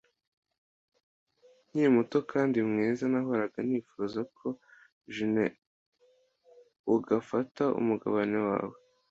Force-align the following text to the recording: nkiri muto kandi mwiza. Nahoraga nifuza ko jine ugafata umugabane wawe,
nkiri 1.69 1.89
muto 1.97 2.17
kandi 2.31 2.57
mwiza. 2.69 3.03
Nahoraga 3.11 3.57
nifuza 3.67 4.19
ko 4.37 4.47
jine 5.13 5.45
ugafata 6.95 7.63
umugabane 7.79 8.37
wawe, 8.49 8.77